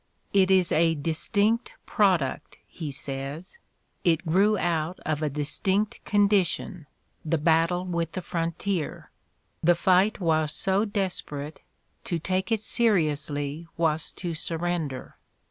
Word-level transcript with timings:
"It 0.33 0.49
is 0.49 0.71
a 0.71 0.95
distinct 0.95 1.73
product, 1.85 2.57
''he 2.81 2.91
says. 2.91 3.59
''It 4.13 4.25
grew 4.25 4.57
out 4.57 4.99
of 5.05 5.21
a 5.21 5.29
distinct 5.29 6.03
condi 6.05 6.43
tion— 6.43 6.87
the 7.23 7.37
battle 7.37 7.85
with 7.85 8.13
the 8.13 8.23
frontier. 8.23 9.11
The 9.61 9.75
fight 9.75 10.19
was 10.19 10.53
so 10.53 10.85
desperate, 10.85 11.61
to 12.05 12.17
take 12.17 12.51
it 12.51 12.61
seriously 12.61 13.67
was 13.77 14.11
to 14.13 14.33
surrender. 14.33 15.17